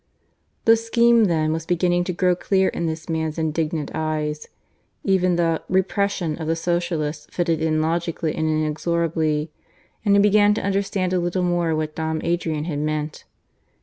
The 0.65 0.75
scheme 0.75 1.25
then 1.25 1.53
was 1.53 1.67
beginning 1.67 2.05
to 2.05 2.11
grow 2.11 2.35
clear 2.35 2.71
to 2.71 2.85
this 2.87 3.07
man's 3.07 3.37
indignant 3.37 3.91
eyes. 3.93 4.47
Even 5.03 5.35
the 5.35 5.61
"repression" 5.69 6.39
of 6.39 6.47
the 6.47 6.55
Socialists 6.55 7.27
fitted 7.29 7.61
in, 7.61 7.83
logically 7.83 8.33
and 8.33 8.49
inexorably. 8.49 9.51
And 10.03 10.15
he 10.15 10.19
began 10.19 10.55
to 10.55 10.63
understand 10.65 11.13
a 11.13 11.19
little 11.19 11.43
more 11.43 11.75
what 11.75 11.93
Dom 11.95 12.19
Adrian 12.23 12.63
had 12.63 12.79
meant. 12.79 13.25